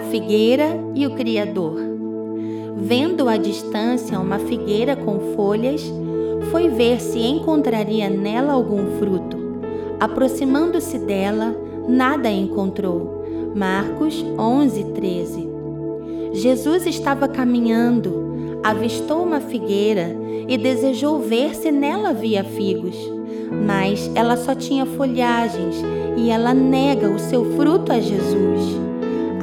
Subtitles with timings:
[0.00, 1.76] figueira e o Criador.
[2.76, 5.82] Vendo à distância uma figueira com folhas,
[6.50, 9.36] foi ver se encontraria nela algum fruto.
[9.98, 11.56] Aproximando-se dela,
[11.88, 13.24] nada encontrou.
[13.54, 15.48] Marcos 11, 13.
[16.32, 20.16] Jesus estava caminhando, avistou uma figueira
[20.48, 22.96] e desejou ver se nela havia figos.
[23.64, 25.76] Mas ela só tinha folhagens
[26.16, 28.93] e ela nega o seu fruto a Jesus.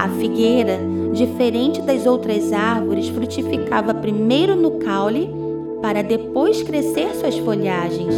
[0.01, 0.79] A figueira,
[1.13, 5.29] diferente das outras árvores, frutificava primeiro no caule
[5.79, 8.15] para depois crescer suas folhagens.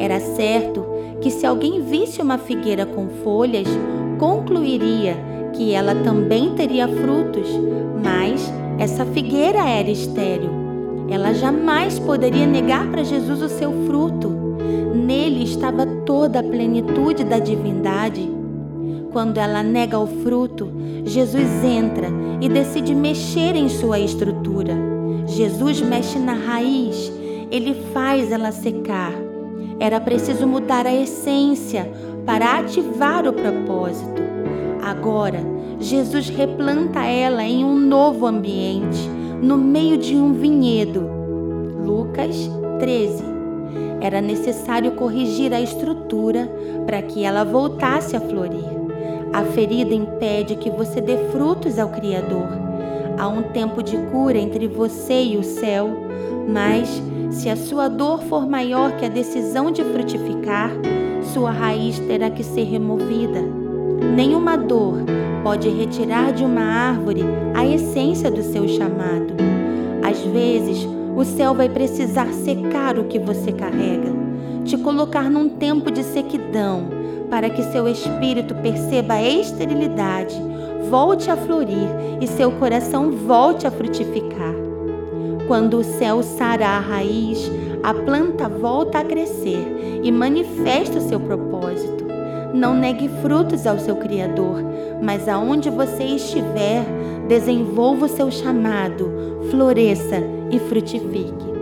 [0.00, 0.84] Era certo
[1.20, 3.68] que se alguém visse uma figueira com folhas,
[4.18, 5.16] concluiria
[5.52, 7.48] que ela também teria frutos,
[8.02, 10.50] mas essa figueira era estéril.
[11.08, 14.28] Ela jamais poderia negar para Jesus o seu fruto.
[14.92, 18.28] Nele estava toda a plenitude da divindade
[19.12, 20.70] quando ela nega o fruto,
[21.04, 22.08] Jesus entra
[22.40, 24.74] e decide mexer em sua estrutura.
[25.26, 27.12] Jesus mexe na raiz,
[27.50, 29.12] ele faz ela secar.
[29.78, 31.90] Era preciso mudar a essência
[32.24, 34.22] para ativar o propósito.
[34.82, 35.40] Agora,
[35.78, 39.08] Jesus replanta ela em um novo ambiente,
[39.42, 41.08] no meio de um vinhedo.
[41.84, 43.22] Lucas 13.
[44.00, 46.50] Era necessário corrigir a estrutura
[46.86, 48.75] para que ela voltasse a florir.
[49.36, 52.48] A ferida impede que você dê frutos ao Criador.
[53.18, 55.90] Há um tempo de cura entre você e o céu,
[56.48, 60.70] mas se a sua dor for maior que a decisão de frutificar,
[61.34, 63.42] sua raiz terá que ser removida.
[64.14, 65.04] Nenhuma dor
[65.42, 67.22] pode retirar de uma árvore
[67.54, 69.34] a essência do seu chamado.
[70.02, 74.14] Às vezes, o céu vai precisar secar o que você carrega,
[74.64, 77.04] te colocar num tempo de sequidão
[77.36, 80.34] para que seu espírito perceba a esterilidade,
[80.88, 81.86] volte a florir
[82.18, 84.54] e seu coração volte a frutificar.
[85.46, 87.52] Quando o céu sara a raiz,
[87.82, 92.06] a planta volta a crescer e manifesta o seu propósito.
[92.54, 94.62] Não negue frutos ao seu Criador,
[95.02, 96.86] mas aonde você estiver,
[97.28, 99.12] desenvolva o seu chamado,
[99.50, 101.55] floresça e frutifique.